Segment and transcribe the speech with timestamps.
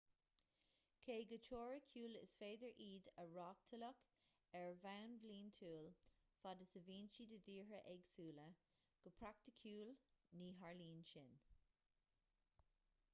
[1.01, 4.01] cé go teoiriciúil is féidir iad a reáchtáladh
[4.61, 5.91] ar bhonn bliantúil
[6.41, 8.49] fad is a bhíonn siad i dtíortha éagsúla
[9.05, 9.93] go praiticiúil
[10.43, 11.41] ní tharlaíonn sin